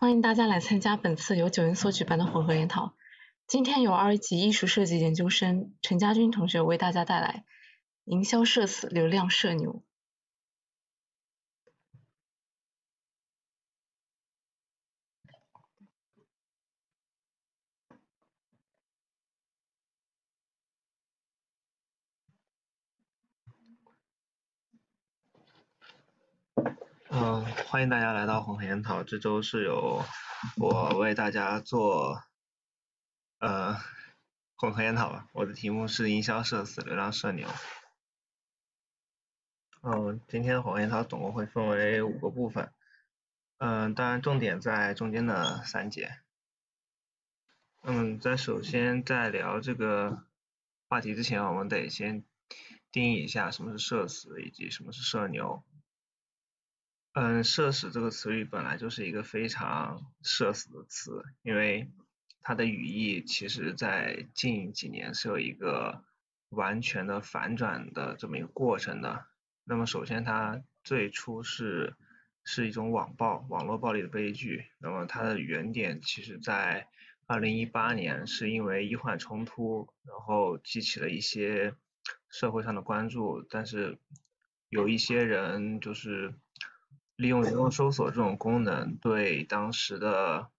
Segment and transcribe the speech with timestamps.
[0.00, 2.94] 欢迎大家来参加本次由九云所举办的混合研讨。
[3.46, 7.44] 今天由二级艺术设计研究生陈家军同学为大家带来
[8.06, 9.82] “营销社死，流量社牛”。
[27.12, 29.02] 嗯，欢迎大家来到混合研讨。
[29.02, 30.04] 这周是由
[30.56, 32.22] 我为大家做
[33.40, 33.76] 呃
[34.54, 35.26] 混合研讨吧。
[35.32, 37.48] 我的题目是营销社死，流量社牛。
[39.82, 42.72] 嗯，今天的混合研讨总共会分为五个部分。
[43.58, 46.20] 嗯，当然重点在中间的三节。
[47.82, 50.22] 嗯，在首先在聊这个
[50.88, 52.22] 话题之前，我们得先
[52.92, 55.64] 定义一下什么是社死以及什么是社牛。
[57.12, 61.90] 嗯，社死这个词语本来就是一个非常社死的词，因为
[62.40, 66.04] 它的语义其实在近几年是有一个
[66.50, 69.26] 完全的反转的这么一个过程的。
[69.64, 71.96] 那么首先它最初是
[72.44, 74.66] 是一种网暴、网络暴力的悲剧。
[74.78, 76.86] 那么它的原点其实在
[77.26, 81.74] 二零一八年，是因为医患冲突，然后激起了一些
[82.28, 83.98] 社会上的关注，但是
[84.68, 86.32] 有一些人就是。
[87.20, 90.50] 利用人肉搜索这种功能，对当时的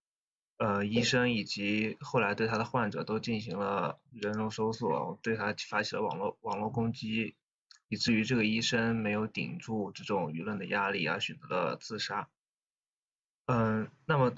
[0.57, 7.35] 呃医生以及后来对他的患者都进行了人肉搜索，对他发起了网络网络攻击，
[7.87, 12.29] 以至于这个医生没有顶住这种舆论的压力而选择了自杀。
[13.47, 14.31] 嗯，那么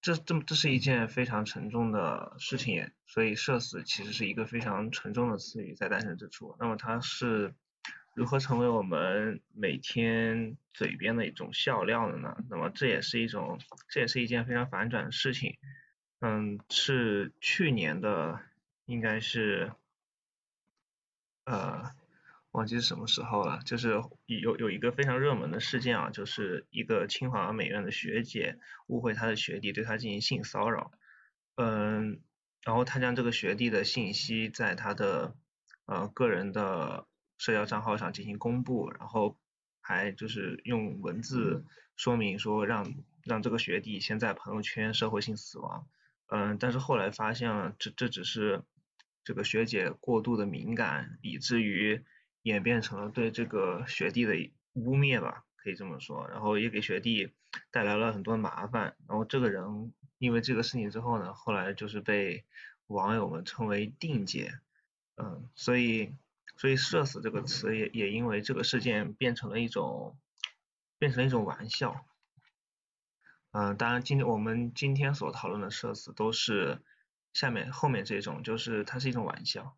[0.00, 6.56] 这这么这是一件非常沉重的事情，所以社死其实是一个非常沉重的词语在诞生之初。
[6.58, 7.54] 那么它是。
[8.14, 12.36] 如何成为我们每天嘴边的一种笑料的呢？
[12.50, 15.56] 那么这也是一种，这也是一件非常反转的事情。
[16.20, 18.38] 嗯，是去年的，
[18.84, 19.72] 应该是，
[21.46, 21.90] 呃，
[22.50, 23.60] 忘记是什么时候了。
[23.64, 28.58] 就是有有一个非常热门的事件啊，就是一个清华美院的学姐
[28.88, 30.92] 误会她的学弟对她进行性骚扰。
[31.56, 32.20] 嗯，
[32.62, 35.34] 然后她将这个学弟的信息在她的
[35.86, 37.06] 呃个人的。
[37.42, 39.36] 社交账号上进行公布，然后
[39.80, 41.64] 还就是用文字
[41.96, 42.94] 说明说让
[43.24, 45.84] 让这个学弟先在朋友圈社会性死亡，
[46.28, 48.62] 嗯，但是后来发现了这这只是
[49.24, 52.04] 这个学姐过度的敏感，以至于
[52.42, 54.34] 演变成了对这个学弟的
[54.74, 57.32] 污蔑吧，可以这么说，然后也给学弟
[57.72, 62.44] 带来了很多麻烦，然后这个人因为这个事情之后呢，后来就是被
[62.86, 64.60] 网友们称为定姐，
[65.16, 66.14] 嗯，所以。
[66.62, 70.16] 所以“社死”这个词也也因为这个事件变成了一种
[70.96, 72.06] 变成了一种玩笑。
[73.50, 76.80] 嗯，当然，今天我们今天所讨论的“社死”都是
[77.32, 79.76] 下面后面这种，就是它是一种玩笑。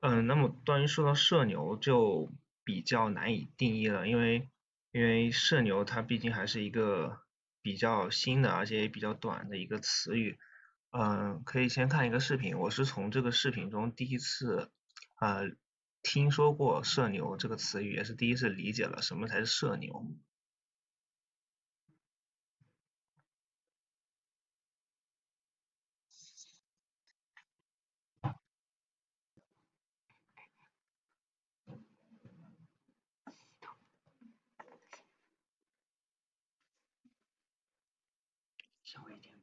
[0.00, 2.32] 嗯，那么关于说到“社牛”就
[2.64, 4.48] 比较难以定义了，因为
[4.90, 7.20] 因为“社牛”它毕竟还是一个
[7.60, 10.38] 比较新的而且也比较短的一个词语。
[10.92, 14.70] 嗯，可以先看一个视频，我是从这个视频中第一次
[15.18, 15.50] 呃
[16.02, 20.06] 听说过社牛这个词语，也是第一次理解了什么才是社牛。
[38.84, 39.41] 稍微一点。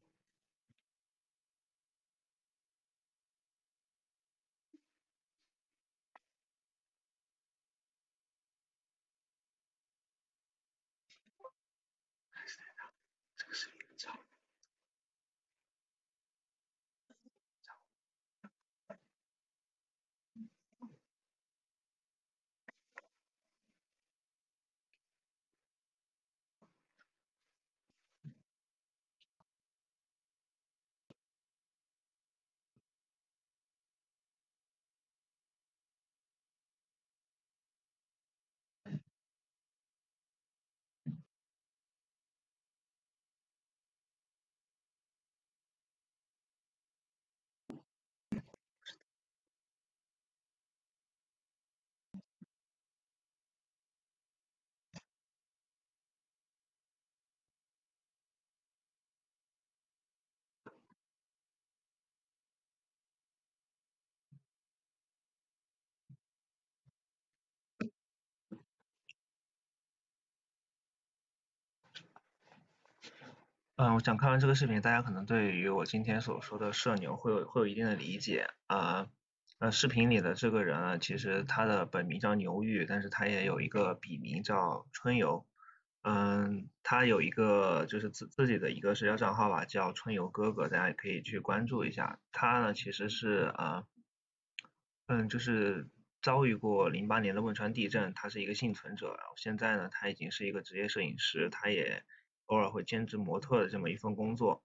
[13.99, 14.28] time.
[73.81, 79.07] 嗯，我想看完这个视频，大家可能对于我今天所说的社牛会有会有一定的理解啊。
[79.59, 85.47] 呃，视频里的这个人啊，其实他的本名叫牛玉，但是他也有一个笔名叫春游。
[86.01, 92.19] 嗯，他有一个就是自自己的一个社交账号吧，叫春游哥哥，大家也可以去关注一下。
[92.33, 93.85] 他呢，其实是啊，
[95.07, 95.87] 嗯，就是
[96.21, 99.17] 遭遇过零八年的汶川地震，他是一个幸存者。
[99.37, 102.03] 现在呢，他已经是一个职业摄影师，他也。
[102.50, 104.63] 偶尔会兼职模特的这么一份工作，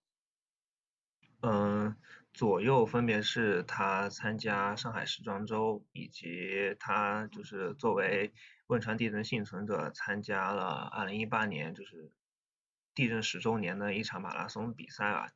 [1.42, 1.94] 嗯，
[2.32, 8.32] 左右分别是他参加上海时装周，以及他就是作为
[8.68, 12.10] 汶川地震幸存者参加了二零一八年就是
[12.94, 15.28] 地震十周年的一场马拉松比赛吧。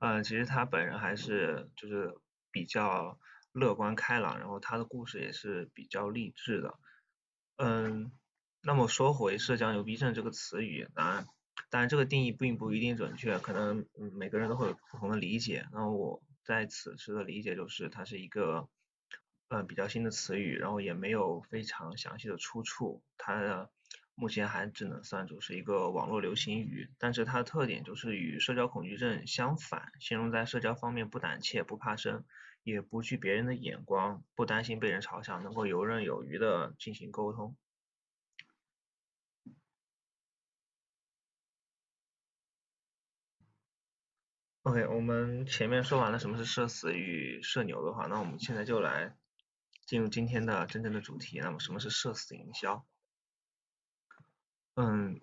[0.00, 2.14] 嗯，其实他本人还是就是
[2.50, 3.18] 比较
[3.52, 6.78] 乐观开朗，然后他的故事也是比较励志的。
[7.56, 8.12] 嗯，
[8.60, 11.26] 那么说回社交牛逼症这个词语，当然。
[11.70, 15.64] 当然，这个定义并不一定准确，可能每个人都会有不同的理解。
[15.72, 18.68] 那我在此时的理解就是，它是一个
[19.48, 23.02] 呃比较新的词语，然后也没有非常详细的出处。
[23.16, 23.70] 它
[24.16, 32.24] 目前还只能算作是一个网络流行语，但是它的特点就是与社交恐惧症相反，形容在社交方面不胆怯、不怕生，
[32.64, 37.56] 也不惧别人的眼光，不担心被人嘲笑，能够游刃有余的进行沟通。
[44.70, 49.16] OK，我们前面说完了什么是社死与社牛的话，那我们现在就来
[49.84, 51.40] 进入今天的真正的主题。
[51.40, 52.86] 那么什么是社死营销？
[54.76, 55.20] 嗯，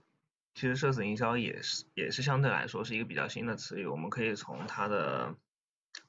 [0.54, 3.86] 其实社死营销也是也是相对来说是一个比较新的词语。
[3.86, 5.38] 我们可以从它的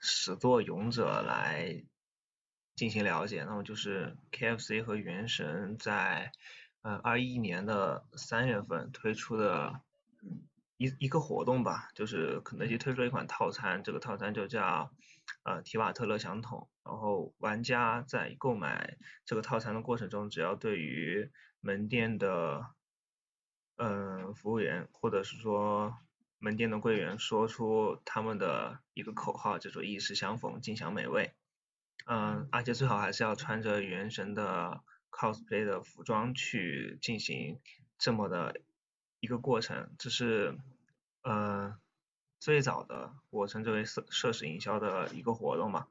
[0.00, 1.85] 始作俑者来
[2.75, 3.44] 进行了解。
[3.44, 6.32] 那么就是 KFC 和原神在
[6.82, 9.81] 呃二一年的三月份推出的。
[10.78, 14.92] 一一个活动吧，就是肯德基推出了一款套餐，这个套餐就叫
[15.42, 18.96] 呃提瓦特乐享桶，然后玩家在购买
[19.26, 22.64] 这个套餐的过程中，只要对于门店的
[23.76, 25.98] 嗯服务员或者是说
[26.38, 31.34] 门店的柜员说出他们的一个口号，叫做一时相逢，尽享美味，
[32.06, 37.58] 嗯，而且最好还是要穿着原神的 cosplay 的服装去进行
[37.98, 38.60] 这么的。
[39.20, 40.59] 一个过程，这是
[41.23, 41.79] 呃
[42.38, 45.88] 最早的我称之为社社死营销的一个活动嘛。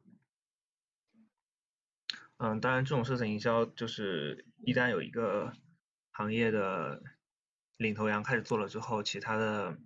[2.37, 5.53] 嗯，当然这种社死营销就是一旦有一个
[6.11, 7.01] 行业的
[7.77, 9.77] 领头羊开始做了之后，其他的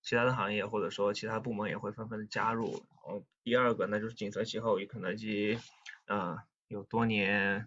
[0.00, 2.84] 其他的行业或者说其他部门也会纷纷的加入。
[3.08, 5.58] 嗯第二个那就是紧随其后，与肯德基
[6.06, 7.66] 嗯有多年。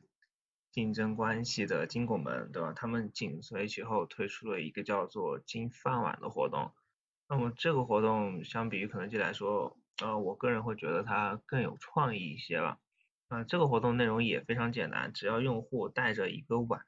[0.76, 2.74] 竞争关系的金拱门，对吧？
[2.76, 6.74] 他们紧随其后推出了一个叫做“金饭碗”的活动。
[7.30, 12.78] 那么这个活动相比于肯德基来说，呃，我个人会觉得它更有创意一些吧。
[13.30, 16.82] 啊，这个活动内容也非常简单，只要用户带着一个碗，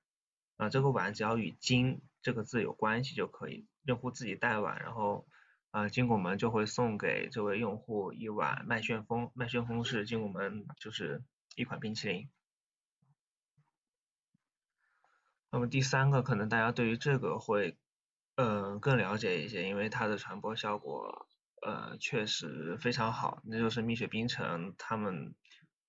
[0.57, 5.25] 啊，这个碗只要与“金”这个字有关系就可以，用户自己带碗，然后
[5.71, 9.31] 啊，金拱门就会送给这位用户一碗麦旋风。
[9.33, 11.23] 麦旋风是金拱门就是
[11.55, 12.29] 一款冰淇淋。
[15.49, 17.77] 那么第三个可能大家对于这个会
[18.35, 21.27] 呃更了解一些，因为它的传播效果
[21.65, 25.33] 呃确实非常好，那就是蜜雪冰城他们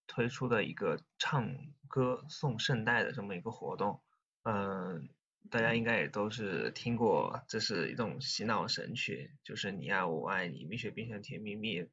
[0.06, 1.50] 推出的一个唱
[1.88, 4.00] 歌送圣代的这么一个活动，
[4.44, 5.08] 嗯，
[5.50, 11.84] 大家应该也都是听过，这是一种洗脑神曲，就是你爱我爱你，蜜雪冰城甜蜜蜜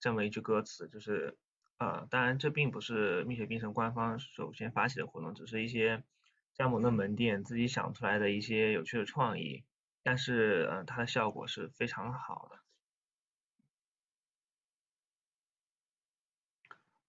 [0.00, 1.36] 这么一句歌词，就是
[1.76, 6.02] 呃当然这并不是蜜雪冰城官方首先发起的活动，只是一些。
[6.60, 9.64] 加盟的门店自己想出来的一些有趣的创意，
[10.02, 12.58] 但是呃它的效果是非常好的。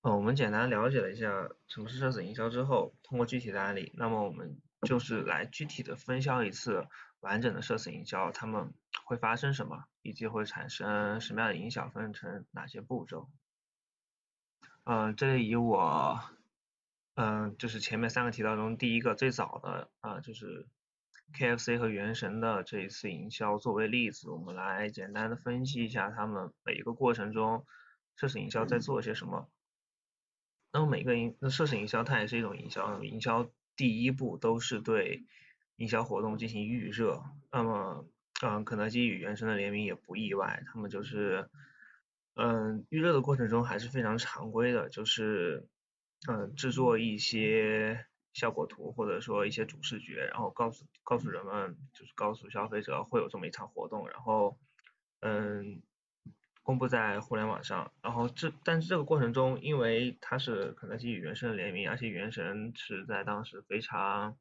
[0.04, 6.88] 呃，我们简单了解了一下什么是社死营销之后，通过具体的案例，那么我们就是来具体的分销一次
[7.20, 13.30] 完整的社死营销，他们会发生什么，以及会产生什么样的影响，分成哪些步骤。
[14.86, 16.22] 嗯，这里以我。
[17.16, 20.68] 嗯，就是前面三个提到中第一个最早的啊，就是
[21.34, 27.66] KFC 和原神的这一次营销作为例子，我们来简单的分析一下他们每一个过程中
[28.16, 29.50] 社死营销在做些什么。
[30.72, 35.26] 那么每个营那社死营销它也是一种营销，营销第一步都是对
[35.76, 37.22] 营销活动进行预热。
[37.52, 38.06] 那么
[38.42, 41.50] 嗯，肯德基与原神的联名也不意外，他们就是
[42.36, 45.68] 嗯预热的过程中还是非常常规的，就是。
[46.28, 54.60] 嗯，制作一些效果图或者说一些主视觉，然后告诉告诉人们，就是告诉消费者会有这么一场活动，然后
[55.22, 55.82] 嗯，
[56.62, 64.38] 公布在互联网上，然后这但是这个过程中，因为它是肯德基与原神的联名，而且原神是在当时非常，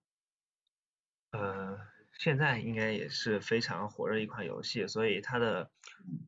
[1.32, 1.78] 呃，
[2.18, 5.70] 现在应该也是非常火热一款游戏，所以它的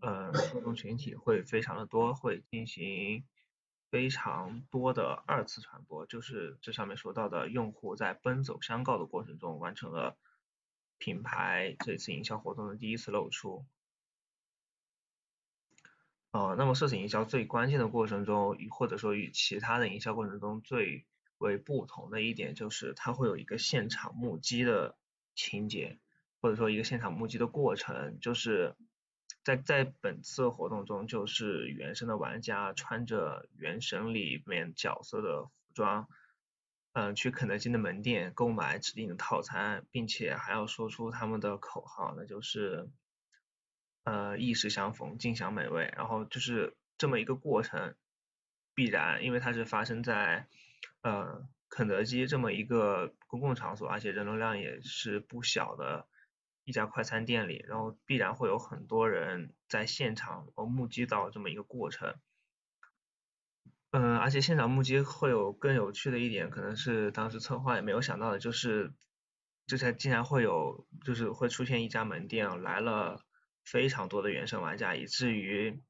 [0.01, 3.25] 呃受众群体会非常的多，会进行
[3.93, 10.17] 非常多的二次传播，就是这上面说到的用户在奔走相告的过程中完成了
[10.97, 13.67] 品牌这次营销活动的第一次露出。
[16.31, 21.05] 呃，那么社死营销最关键的过程中，或者说与其他的营销过程中最
[21.37, 24.97] 为不同的一点，就是它会有一个现场目击的
[25.35, 25.99] 情节，
[26.41, 28.75] 或者说一个现场目击的过程，就是
[29.45, 36.09] 在在本次活动中，就是原神的玩家穿着原神里面角色的服装，
[36.93, 42.91] 嗯，去肯德基的门店购买指定的套餐，并且还要说出他们的口号，那就是。
[44.05, 47.95] 呃，意时相逢，尽享美味，然后就是这么一个过程，
[48.75, 50.49] 必然，因为它是发生在
[51.03, 56.09] 呃肯德基这么一个公共场所，而且人流量也是不小的
[56.65, 62.15] 一家快餐店里，然后必然会有很多人在现场哦目击到这么一个过程。
[63.91, 68.93] 嗯，而且现场目击会有更有趣的一点，可能是当时策划也没有想到的，就是
[69.67, 73.25] 这才竟然会有，就是会出现一家门店来了。
[73.65, 75.81] 非常多的原神玩家，以至于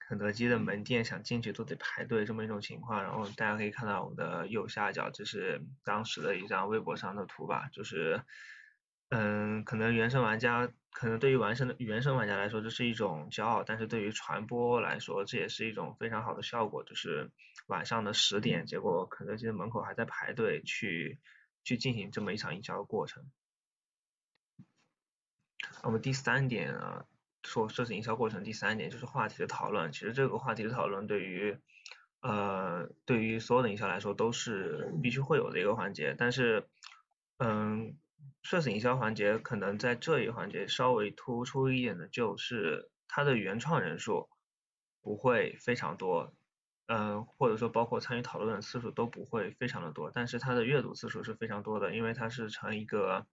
[0.00, 3.04] 肯德基的门店想进去都得排队这么一种情况。
[3.04, 8.24] 然后大家可以看到我们的右下角，这是当时的一张微博上的图吧，就是
[9.10, 16.82] 嗯，可能原生玩家，可能对于完生的原生玩家来说这是一种骄傲，但是对于传播来说这也是一种非常好的效果。
[16.84, 17.30] 就是
[17.66, 21.18] 晚上的十点，结果肯德基的门口还在排队去
[21.62, 23.24] 去进行这么一场营销的过程。
[25.82, 27.04] 那么第三点啊？
[27.42, 31.58] 说设计营销过程第三点就是话题的讨论，其实这个话题的讨论对于
[32.20, 36.68] 呃对于所有的营销来说都是必须会有的一个环节，但是
[37.38, 37.96] 嗯
[38.42, 44.28] 社死营销环节可能在这一环节稍微突出一点的就是它的原创人数
[45.00, 46.34] 不会非常多，
[46.86, 53.26] 嗯或者说包括参与讨论的次数都不会非常的多，但是它的阅读次数是非常多的，因为它是成一个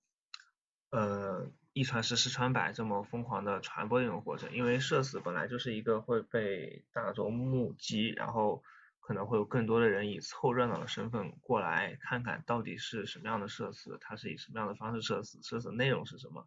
[0.89, 1.51] 呃。
[1.73, 8.63] 一传十，十传百，这么疯狂的传播一种过程，因为社死本来就是一个会被大众目击，然后
[9.07, 16.45] 可能会有更多的人以凑热闹的身份过来看看到底是什么样的社死，它是以什么样的方式社死，社死内容是什么，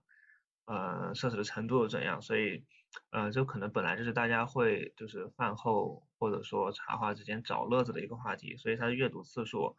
[0.67, 2.67] 呃，社死的程度又怎样，所以，
[3.09, 9.77] 呃，就可能本来就是大家会就是饭后或者说茶话之间找乐子的一个话题，所以它的阅读次数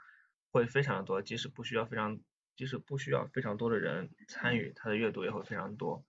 [0.49, 2.19] 会非常的多，即使不需要非常。
[2.57, 6.03] 即使不需要非常多的人参与，它的阅读也会非常多。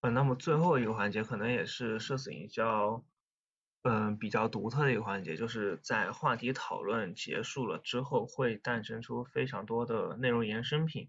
[0.00, 3.04] 嗯，那么最后一个环节可能也是社死营销，
[3.88, 11.08] 嗯，比较独特的一个环节，就是在话题讨论结束了之后，会诞生出非常多的内容延伸品。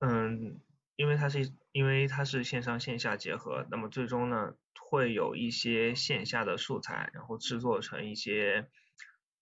[0.00, 0.60] 嗯，
[0.96, 8.68] 因为它是因为它是线上线下结合，那么最终呢，会有一些线下的素材，然后制作成一些。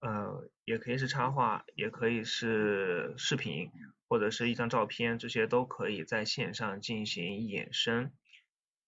[0.03, 3.71] 呃，也可以是插画，也可以是视频，
[4.09, 8.11] 或者是一张照片，这些都可以在线上进行衍生。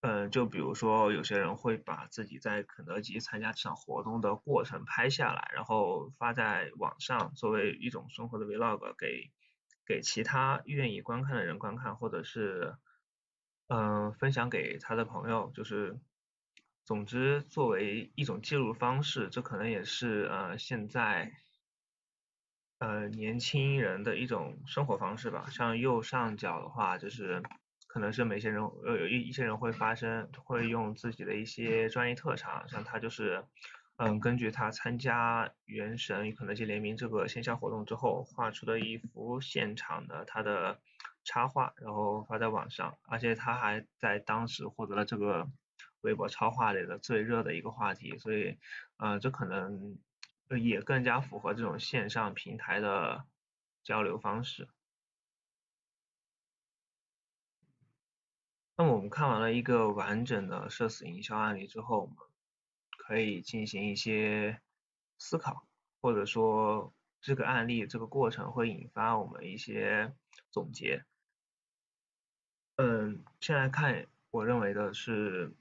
[0.02, 9.30] 嗯，就比如说有些人会把自己在肯德基参加这场活动的过程拍下来，然后发在网上，作为一种生活的 vlog，给
[9.86, 12.76] 给其他愿意观看的人观看，或者是
[13.68, 15.98] 嗯分享给他的朋友，就是。
[16.84, 21.32] 总之，作为一种记录方式，这可能也是呃现在
[22.78, 25.46] 呃年轻人的一种生活方式吧。
[25.48, 27.40] 像右上角的话，就是
[27.92, 33.44] 可能是某些人呃有一一些人会发生，会用自己的一些专业特长，像他就是
[33.96, 40.80] 嗯根据他参加原神与肯德基联名这个线下活动之后画出的一幅现场的他的
[41.22, 45.46] 插画，然后发在网上，而且他还在当时获得了这个。
[46.02, 48.58] 微博超话里的最热的一个话题，所以，
[48.96, 49.96] 呃，这可能
[50.60, 53.22] 也更加符合这种线上平台的
[53.84, 54.66] 交流方式。
[58.82, 62.16] 那么我们看完了一个完整的社死营销案例之后，我们
[62.98, 64.60] 可以进行一些
[65.18, 65.68] 思考，
[66.00, 70.12] 或者说这个案例这个过程会引发我们一些
[70.50, 71.04] 总结。
[72.74, 75.54] 嗯，先来看，我认为的是。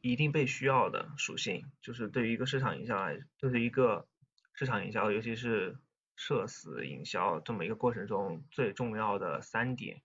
[0.00, 4.06] 一定被需要的属性，就是对于一个市场营销来，就是一个
[4.54, 5.76] 市场营销，尤其是
[6.14, 10.00] 社死营销这么一个过程中最重要的三点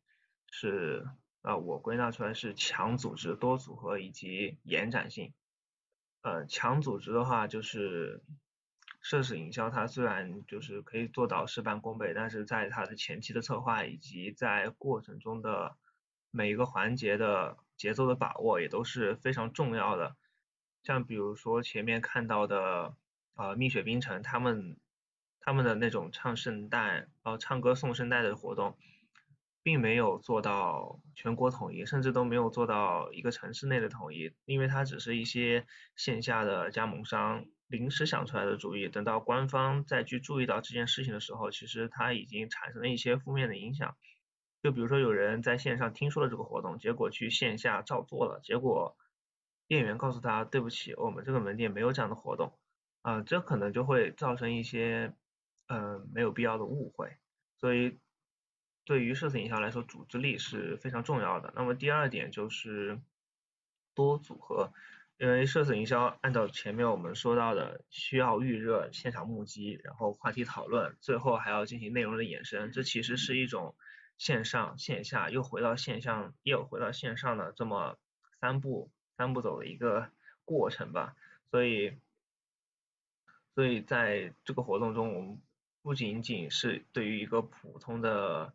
[0.50, 1.08] 是
[1.44, 5.34] 啊，我归纳出来是强组织、多组合以及延展性。
[6.22, 8.24] 呃，强组织的话就是
[9.04, 15.76] 奢侈营销，它虽然就是可以做到事半功倍，但是在它的前期的策划以及在过程中的
[16.32, 20.16] 每一个环节的节奏的把握也都是非常重要的。
[20.82, 22.96] 像比如说前面看到的
[23.36, 24.78] 呃蜜雪冰城他们
[25.42, 28.78] 他们的那种唱圣诞呃唱歌送圣诞的活动。
[29.64, 35.66] 并没有做到全国统一，甚至都没有做到一个城市内的统一，因为它只是一些
[35.96, 38.90] 线下的加盟商临时想出来的主意。
[38.90, 43.96] 等到官方再去注意到这件事情的时候，其实它已经产生了一些负面的影响。
[44.62, 48.98] 就比如说有人在线上听说了这个活动，结果去线下照做了，结果
[49.70, 52.60] 店员告诉他对不起，我们这个门店没有这样的活动，
[53.02, 55.14] 啊，这可能就会造成一些
[55.68, 57.16] 嗯没有必要的误会，
[57.56, 57.98] 所以。
[58.86, 61.54] 对于社死营销来说，组织力是非常重要的。
[61.56, 63.00] 那么第二点就是
[63.96, 64.74] 多组合，
[65.18, 73.76] 因为社死营销按照前面我们说到的，需要预热、现场目击，然后话题讨论，最后还要进行内容的衍生，这其实是一种
[74.18, 77.98] 线上线下又回到线上又回到线上的这么
[78.42, 80.10] 三步三步走的一个
[80.44, 81.16] 过程吧。
[81.52, 81.98] 所以，
[83.56, 85.40] 所以在这个活动中，我们
[85.82, 88.54] 不仅仅是对于一个普通的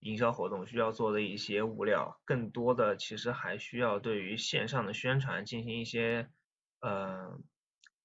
[0.00, 6.28] 营销活动需要做的一些物料，更多的其实还需要对于线上的宣传进行一些
[6.80, 7.38] 呃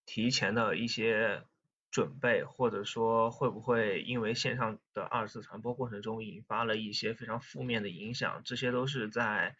[0.05, 1.43] 提前的一些
[1.89, 9.55] 准备，或者说会不会因为线上的二次传播过程中引发了一些非常负面的影响，这些都是在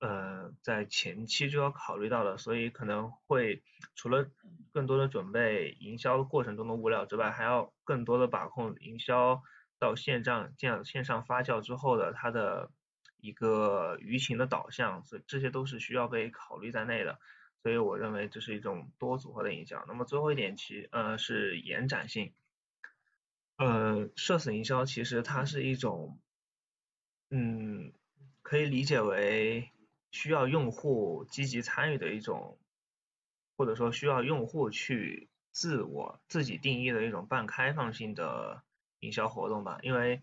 [0.00, 3.62] 呃在前期就要考虑到的，所以可能会
[3.94, 4.30] 除了
[4.72, 9.42] 更多的准备营销过程中的物料之外，还要更多的把控营销。
[9.80, 12.70] 到线上这样线上发酵之后的它的
[13.16, 17.18] 一个舆情的导向，所以这些都是需要被考虑在内的。
[17.62, 19.84] 所以我认为这是一种多组合的营销。
[19.88, 22.32] 那么最后一点其呃是延展性，
[23.56, 26.18] 呃社死营销其实它是一种，
[27.30, 27.92] 嗯
[28.42, 29.70] 可以理解为
[30.10, 32.58] 需要用户积极参与的一种，
[33.56, 38.62] 或者说需要用户去自我自己定义的一种半开放性的。
[39.00, 40.22] 营销活动吧，因为，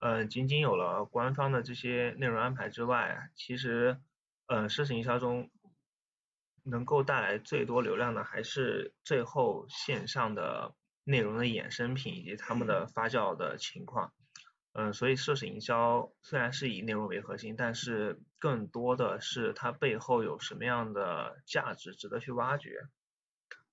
[0.00, 3.98] 呃，仅仅有了官方的这些内容安排之外，其实，
[4.46, 5.50] 呃，社群营销中
[6.62, 14.12] 能够带来最多流量的还是最后线上的内容的衍生品以及他们的发酵的情况。
[14.72, 22.88] 嗯，所以社群营销虽然是以内容为核心，但是更多的是它背后有什么样的价值值得去挖掘。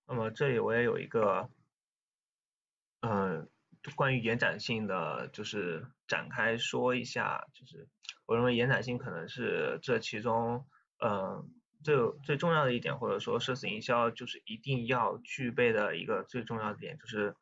[0.05, 1.49] 那么这里我也有一个，
[2.99, 3.49] 嗯。
[3.95, 7.87] 关于延展性的，就是展开说一下，就是
[8.27, 10.67] 我认为延展性可能是这其中，
[11.03, 11.49] 嗯，
[11.83, 17.35] 最最重要的一点，或者说社死营销就是一定要具备的一个最重要的点，就是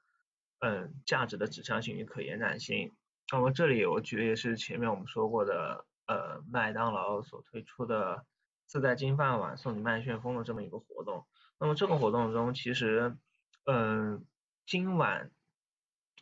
[0.60, 2.94] 嗯，价值的指向性与可延展性。
[3.32, 8.26] 那么这里我举例是前面我们说过的，呃，麦当劳所推出的
[8.66, 11.28] 自带金饭碗送你麦旋风的这么一个活动。
[11.60, 13.18] 那么这个活动中，其实，
[13.66, 14.26] 嗯，
[14.66, 15.32] 今晚。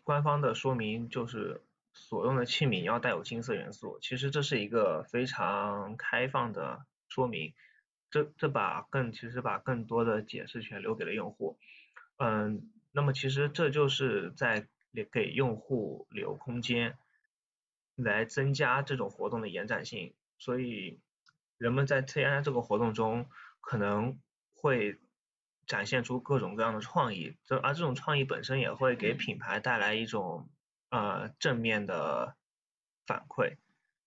[0.08, 7.54] 官方的说明就是所用的器皿要带有金色元素，其实这是一个非常开放的说明，
[8.10, 11.60] 这这把更其实把更多的解释权留给了用户，
[12.16, 14.70] 嗯，那么其实这就是在
[15.12, 16.98] 给用户留空间，
[17.98, 21.02] 来增加这种活动的延展性，所以
[21.58, 23.28] 人们在参加这个活动中
[23.60, 24.18] 可能
[24.54, 24.98] 会。
[25.68, 30.50] 展现出各种各样的创意，这而这种创意本身也会给品牌带来一种
[30.90, 32.38] 呃正面的
[33.06, 33.58] 反馈，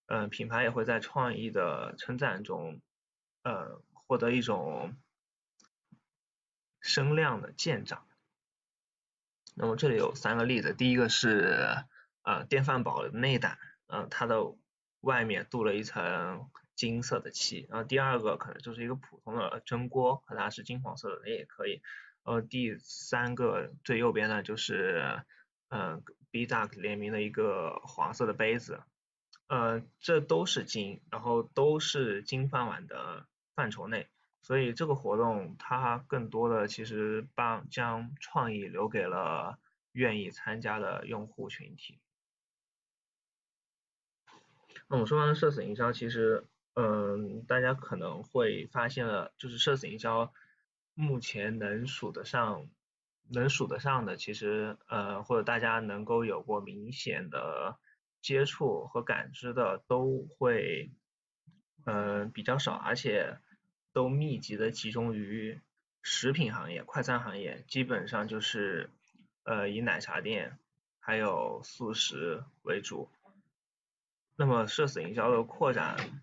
[0.06, 2.80] 嗯，品牌也会在创意的称赞中
[3.42, 4.96] 呃获得一种
[6.80, 8.06] 声量的见长。
[9.54, 11.84] 那么这里有三个例子，第一个是
[12.22, 14.54] 呃电饭煲的内胆，嗯，它的
[15.00, 16.50] 外面镀了一层。
[16.80, 21.82] 金色的漆，然后第二个可能就是一个普通的蒸锅，和它是金黄色的那也可以。
[22.22, 25.22] 呃，第三个最右边呢就是
[25.68, 28.80] 嗯，B Duck 联名的一个黄色的杯子，
[29.46, 34.08] 呃，这都是金，然后都是金饭碗的范畴内，
[34.40, 39.58] 所以这个活动它更多的其实帮将创意留给了
[39.92, 42.00] 愿意参加的用户群体。
[44.88, 46.46] 那我们说完了社死营销，其实。
[46.82, 50.32] 嗯，大家可能会发现了，就是社死营销
[50.94, 52.70] 目前能数得上，
[53.28, 57.78] 能数得上的，其实呃或者大家能够有过明显的
[58.22, 60.90] 接触和感知的，都会
[61.84, 63.36] 嗯比较少，而且
[63.92, 65.60] 都密集的集中于
[66.00, 68.88] 食品行业、快餐行业，基本上就是
[69.44, 70.58] 呃以奶茶店
[70.98, 73.10] 还有素食为主。
[74.36, 76.22] 那么社死营销的扩展，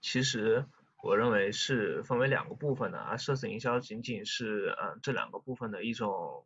[0.00, 0.66] 其实
[1.02, 6.44] 我认为是分为两个部分的，而社死营销仅仅是呃这两个部分的一种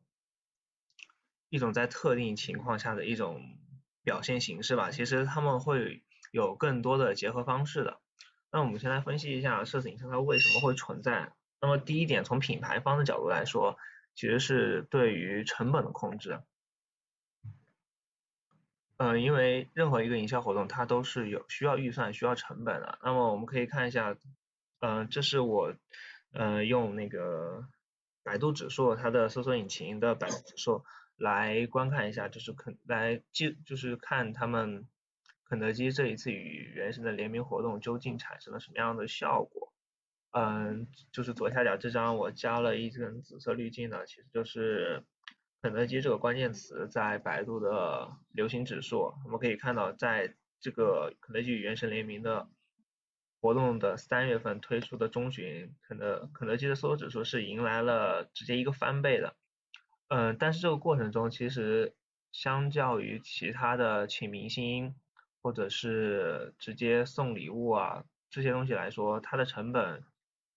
[1.48, 3.42] 一种在特定情况下的一种
[4.02, 4.90] 表现形式吧。
[4.90, 8.00] 其实他们会有更多的结合方式的。
[8.50, 11.32] 那我们先来分析一下社死营销它为什么会存在。
[11.60, 13.78] 那么第一点，从品牌方的角度来说，
[14.14, 16.40] 其实是对于成本的控制。
[19.04, 23.00] 嗯，因为任何一个营销活动，它都是有需要预算、需要成本的。
[23.02, 24.16] 那么我们可以看一下，
[24.78, 25.74] 嗯，这是我
[26.32, 27.66] 嗯用那个
[28.22, 30.84] 百度指数它的搜索引擎的百度指数
[31.16, 34.86] 来观看一下，就是肯来记就是看他们
[35.48, 39.72] 肯德基这一次与原神的联名活动究竟产生了什么样的效果。
[40.30, 45.02] 嗯，就是左下角这张我加了一根紫色滤镜的，其实就是。
[45.62, 52.48] 肯德基这个关键词在百度的流行指数，我们可以看到，在这个肯德基与原神联名的
[53.40, 59.36] 活动的三月份推出的中旬，肯德肯德基的搜索指数是迎来了直接一个翻倍的。
[60.08, 61.94] 嗯，但是这个过程中，其实
[62.32, 64.96] 相较于其他的请明星
[65.42, 70.02] 或者是直接送礼物啊这些东西来说，它的成本。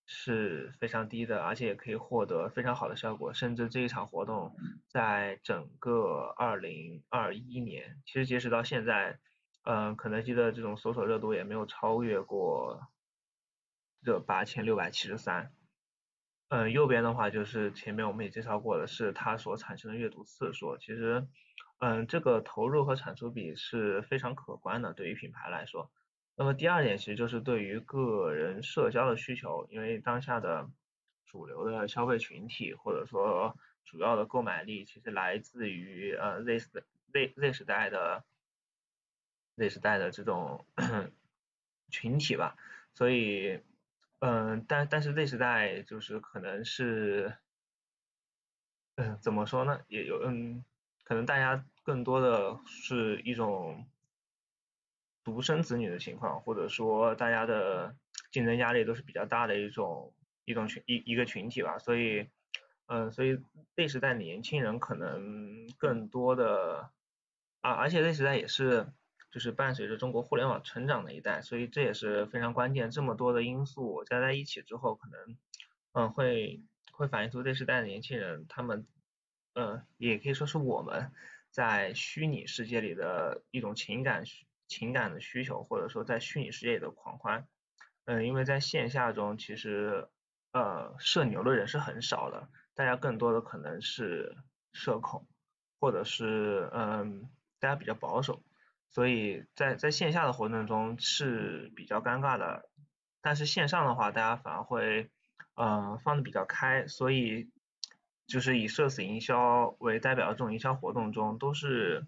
[0.08, 4.56] 是非常低的，而且也可以获得非常好的效果，甚至这一场活动
[4.88, 9.20] 在整个二零二一年，其实截止到现在，
[9.64, 12.88] 嗯，肯德基的这种搜索热度也没有超越过
[14.04, 15.52] 这八千六百七十三。
[16.50, 21.28] 嗯，右边的话就是前面我们也介绍过的，是它所产生的阅读次数，其实，
[21.80, 25.90] 嗯，这个投入和产出比是非常可观的，对于品牌来说。
[26.38, 30.70] 那么第二点其实就是对于个人社交的需求，因为当下的
[31.26, 38.26] 主流的消费群体或者说主要的购买力其实来自于呃 Z 时 Z Z 时代的
[39.56, 40.66] Z 时代的这种
[41.90, 42.58] 群体吧，
[42.94, 43.62] 所以
[44.20, 47.38] 嗯但但是 Z 时代就是可能是
[48.96, 50.66] 嗯怎么说呢也有嗯
[51.06, 53.88] 可能大家更多的是一种。
[55.26, 57.98] 独生子女的情况，或者说大家的
[58.32, 60.14] 竞争压力都是比较大的一种
[60.46, 62.28] 一种群一一个群体吧，所以
[62.86, 63.40] 嗯，所以
[63.76, 66.92] Z 时代年轻人可能更多的
[67.62, 68.86] 啊，而且 Z 时代也是
[69.32, 72.92] 就是伴随着中国互联网成长的一代，所以这也是非常关键。
[72.92, 75.38] 这么多的因素加在一起之后，可能
[75.94, 76.62] 嗯会
[76.92, 78.86] 会反映出这时代的年轻人他们
[79.56, 81.12] 嗯也可以说是我们
[81.50, 84.24] 在虚拟世界里的一种情感。
[84.68, 87.48] 情感的需求，或者说在虚拟世界里的狂欢，
[88.06, 90.08] 嗯，因为在线下中其实
[90.52, 94.36] 呃社牛的人是很少的，大家更多的可能是
[94.74, 95.28] 社恐，
[95.80, 98.42] 或者是嗯大家比较保守，
[98.90, 102.68] 所以在在线下的活动中是比较尴尬的，
[103.22, 105.10] 但是线上的话大家反而会
[105.54, 107.50] 嗯放的比较开，所以
[108.26, 112.08] 就是以社死营销为代表的这种营销活动中都是。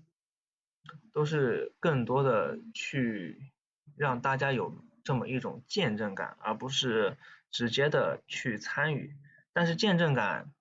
[1.13, 3.51] 都是更多的去
[3.95, 7.17] 让大家有这么一种见证感，而不是
[7.51, 9.15] 直接的去参与。
[9.53, 10.51] 但是见证感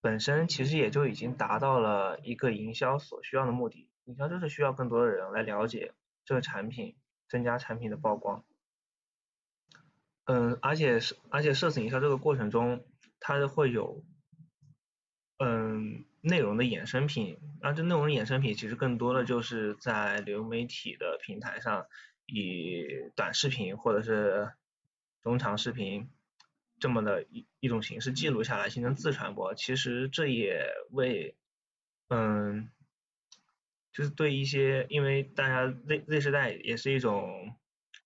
[0.00, 3.88] 本身其实也就已经达到了一个营销所需要的目的。
[4.04, 5.92] 营销就是需要更多的人来了解
[6.24, 6.96] 这个产品，
[7.28, 8.44] 增加产品的曝光。
[10.24, 12.84] 嗯，而且是而且社死营销这个过程中，
[13.20, 14.02] 它会有
[15.40, 16.04] 嗯。
[16.22, 21.86] 内容的衍生品，那这内容的衍生品其实更多的就是在流媒体的平台上，
[22.26, 22.84] 以
[23.16, 24.52] 短视频或者是
[25.22, 26.10] 中长视频
[26.78, 29.54] 这么的一一种形式记录下来，形成自传播。
[29.54, 31.34] 其实这也为，
[32.10, 32.68] 嗯，
[33.94, 37.56] 就是对一些，因为大家 Z Z 时代也是一种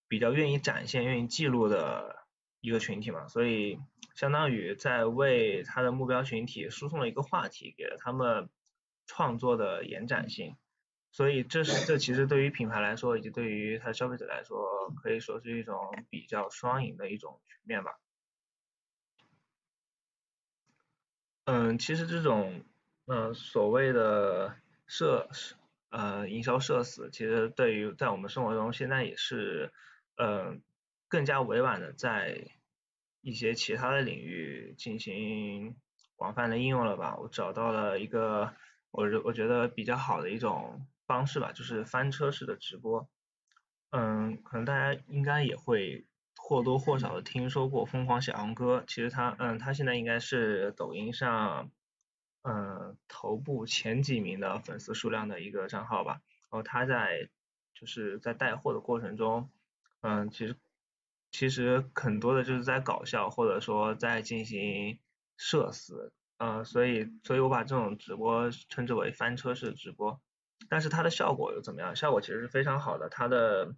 [0.07, 2.15] 比较愿意展现、愿意记录的
[2.61, 3.81] 一个群体嘛，所以。
[4.15, 8.49] 相当于在为他的目标群体输送了一个话题，给了他们
[9.07, 10.57] 创作的延展性，
[11.11, 15.77] 所以这是这其实对于品牌来说，以及对于他消费者来说，可以说是一种
[16.11, 17.99] 比较双赢的一种局面吧。
[21.47, 22.65] 嗯，其实这种
[23.07, 24.55] 嗯所谓的
[24.87, 25.29] 社
[25.91, 29.73] 呃营销社死，其实对于在我们生活中现在也是
[30.17, 30.63] 嗯
[31.09, 32.47] 更加委婉的在。
[33.25, 35.75] 一些其他的领域进行
[36.15, 37.17] 广泛的应用了吧？
[37.17, 38.55] 我找到了一个
[38.91, 43.09] 我我觉得比较好的一种方式吧，就是翻车式的直播。
[43.91, 46.05] 嗯，可能大家应该也会
[46.37, 51.71] 或多或少的听说过疯狂小杨哥，其实他，嗯，他现在应该是抖音上，
[52.43, 56.21] 嗯，头部前几名的粉丝数量的一个账号吧。
[56.51, 57.31] 然后他在
[57.75, 59.49] 就是在带货的过程中，
[60.03, 60.57] 嗯，其实
[61.35, 65.01] 其实很多的就是在搞笑，或者说在进行
[65.37, 70.21] 社死，嗯，所以所以我把这种直播称之为翻车式直播。
[70.69, 71.97] 但是它的效果又怎么样？
[71.97, 73.09] 效果其实是非常好的。
[73.09, 73.75] 它的，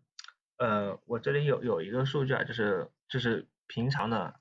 [0.59, 4.35] 呃，我这里有有一个数据啊，就是就是平常的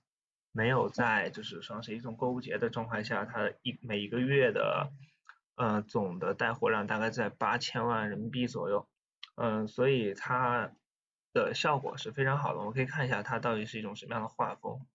[0.51, 4.91] 没有在就是双十一这种购物节的状态下，它一每一个月的，
[5.55, 8.89] 呃，总的带货量大概在八千万人民币左右，
[9.35, 10.73] 嗯，所以它
[11.43, 12.59] 的效果是非常好的。
[12.59, 14.85] 我们可以看一下它到底是一种什么样的画风。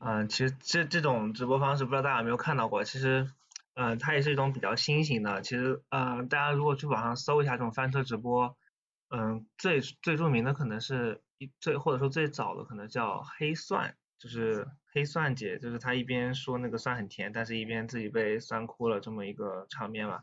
[0.00, 3.28] 嗯，其实这这种直播方式不知道大家有没有看到过，其实，
[3.74, 5.42] 嗯，它也是一种比较新型的。
[5.42, 8.56] 其实，嗯，大家如果去网上搜一下这种翻车直播，
[9.10, 20.20] 嗯，最最著名的可能是一最或者说最早的可能叫黑蒜，就是黑蒜姐，就是她一边说那个蒜很甜，但是一边自己被酸哭了这么一个场面嘛。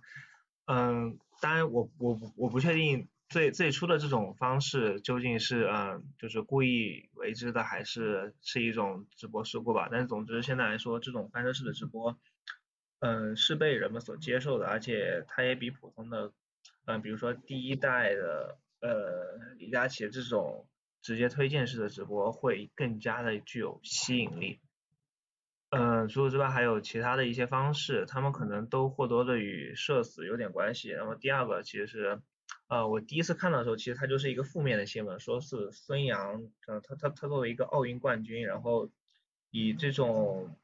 [0.68, 3.10] 嗯，当然我我我不确定。
[3.28, 9.90] 最最初的这种方式究竟是嗯就是故意为之的还是是一种直播事故吧？
[9.92, 12.20] 但是总之现在来说，这种翻车式的直播，
[13.00, 16.32] 嗯是被人们所接受的，而且它也比普通的
[16.86, 20.68] 嗯比如说第一代的呃李佳琦这种
[21.02, 24.60] 直接推荐式的直播会更加的具有吸引力。
[25.72, 30.94] 嗯除此之外还有其他的一些方式，他们可能都或多的与社死有点关系。
[30.96, 32.22] 那么第二个其实是。
[32.68, 38.90] 呃，我第一次看到的时候，其实它就是一个负面的新闻，说是孙杨，呃，他他他作为一个奥运冠军，然后
[39.52, 40.58] 以这种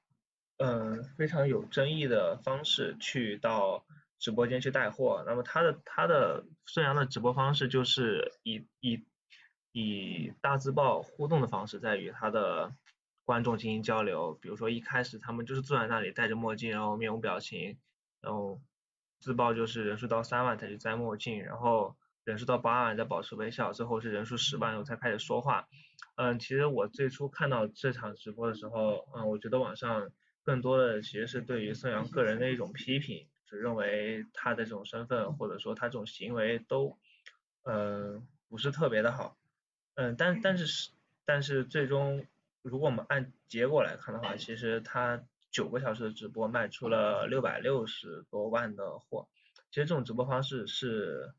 [0.57, 3.85] 嗯非常有争议的方式去到
[4.17, 5.23] 直播间去带货。
[5.27, 9.05] 那么他的他的孙杨的直播方式就是以以
[9.71, 12.73] 以大字报互动的方式在与他的
[13.25, 14.33] 观众进行交流。
[14.41, 17.77] 比如说一开始他们就是坐在那里戴着墨镜，然后面无表情，
[18.21, 18.59] 然后。
[19.21, 25.67] 自爆就是人数到三万才去摘墨镜，然后人数到八万再保持微笑，最后是人数十万后才开始说话。
[26.15, 30.11] 嗯，其实我最初看到这场直播的时候，嗯，我觉得网上
[30.43, 36.97] 更多的其实是对于孙杨个人的一种批评，就认为他的这种身份或者说他这种行为都，
[37.63, 39.37] 嗯，不是特别的好。
[39.93, 40.89] 嗯，但但是是
[41.25, 42.25] 但是最终
[42.63, 45.23] 如果我们按结果来看的话，其实他。
[45.51, 49.27] 九个小时的直播卖出了六百六十多万的货，
[49.69, 51.33] 其实这种直播方式是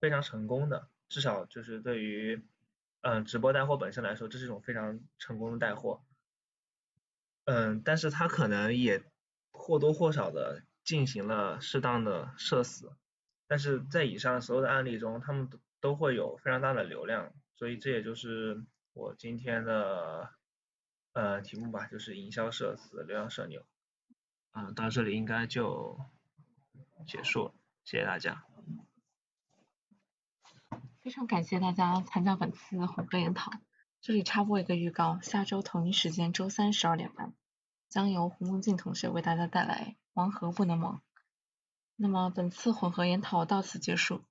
[0.00, 2.42] 非常成功的，至少就是对于
[3.02, 6.02] 嗯直播带货本身来说，这是一种非常成功的带货。
[7.44, 9.02] 嗯，但是他可能也
[9.52, 12.92] 或多或少的进行了适当的社死，
[13.46, 20.30] 但是在以上所有的案例中，他们都都会有非常大的流量，所以这也就是我今天的。
[21.20, 23.62] 呃，题目吧，就是营销社死，流量社牛。
[24.52, 26.00] 嗯，到这里应该就
[27.06, 27.54] 结束了，
[27.84, 28.46] 谢谢大家。
[31.02, 33.52] 非常感谢大家参加本次混合研讨。
[34.00, 37.34] 这里插播一个预告，下周同一时间，周三十二点半，
[37.90, 40.96] 将由胡梦静同学为大家带来《王和不能忘》。
[41.96, 44.24] 那么本次混合研讨到此结束。